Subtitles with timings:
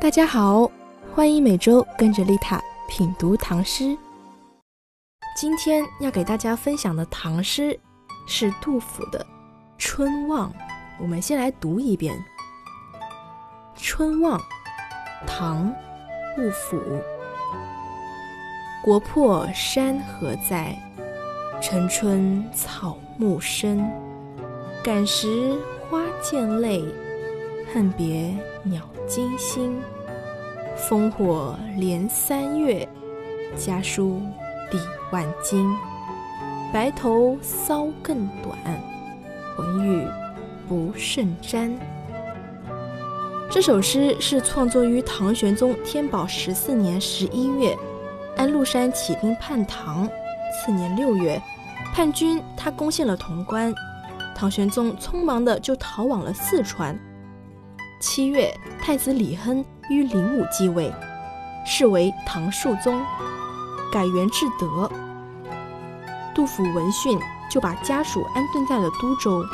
[0.00, 0.68] 大家好，
[1.14, 3.94] 欢迎每周跟着丽塔品读唐诗。
[5.36, 7.78] 今天要给大家分享的唐诗
[8.26, 9.20] 是杜甫的
[9.76, 10.50] 《春望》，
[10.98, 12.16] 我们先来读一遍
[13.76, 14.38] 《春望》，
[15.26, 15.68] 唐·
[16.34, 16.80] 杜甫。
[18.82, 20.74] 国破山河在，
[21.60, 23.86] 城春草木深。
[24.82, 25.58] 感时
[25.90, 26.82] 花溅泪，
[27.74, 29.78] 恨别鸟惊心。
[30.88, 32.88] 烽火连三月，
[33.54, 34.20] 家书
[34.70, 34.78] 抵
[35.12, 35.70] 万金。
[36.72, 38.56] 白头搔更短，
[39.54, 40.06] 浑欲
[40.66, 41.70] 不胜簪。
[43.50, 47.76] 这首诗是创作于唐玄宗天宝十四年十一月，
[48.36, 50.08] 安禄山起兵叛唐，
[50.50, 51.40] 次年六月，
[51.92, 53.72] 叛军他攻陷了潼关。
[54.34, 56.98] 唐玄宗匆忙的就逃往了四川。
[58.00, 60.90] 七月，太子李亨于灵武继位，
[61.66, 62.98] 是为唐肃宗，
[63.92, 64.90] 改元至德。
[66.34, 67.20] 杜甫闻讯，
[67.50, 69.44] 就把家属安顿在了都州，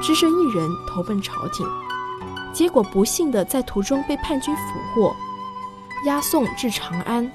[0.00, 1.66] 只身一人投奔朝廷。
[2.54, 4.62] 结果不幸的在途中被叛军俘
[4.94, 5.14] 获，
[6.06, 7.30] 押送至长安。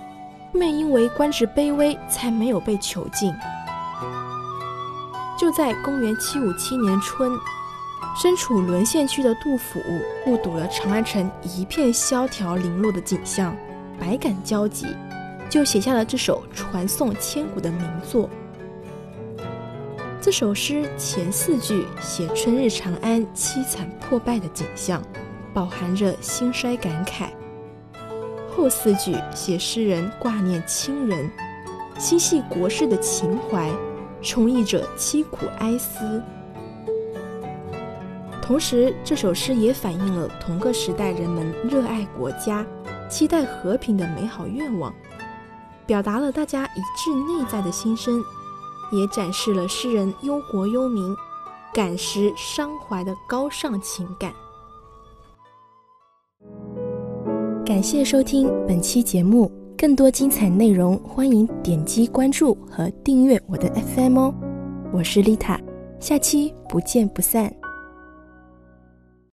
[0.52, 3.32] 面因为官职卑微，才没有被囚禁。
[5.38, 7.32] 就在公元七五七年春，
[8.16, 9.82] 身处沦陷区的杜甫
[10.26, 13.56] 目睹了长安城一片萧条零落的景象，
[14.00, 14.88] 百感交集，
[15.50, 18.30] 就写下了这首传颂千古的名作。
[20.22, 25.02] 这首诗前四句写春日长安凄惨破败的景象，
[25.54, 27.30] 饱含着兴衰感慨；
[28.54, 31.32] 后四句写诗人挂念亲人，
[31.98, 33.70] 心系国事的情怀。
[34.22, 36.22] 充溢着凄苦哀思，
[38.50, 42.66] 同时这首诗也反映了同个时代人们热爱国家、
[43.08, 44.92] 期待和平的美好愿望，
[45.86, 48.20] 表达了大家一致内在的心声，
[48.92, 51.16] 也展示了诗人忧国忧民、
[51.72, 54.34] 感时伤怀的高尚情感。
[57.64, 59.52] 感谢收听本期节目。
[59.78, 64.34] 更多精彩内容，欢迎点击关注和订阅我的 FM 哦。
[64.92, 65.62] 我是丽塔，
[66.00, 67.59] 下期不见不散。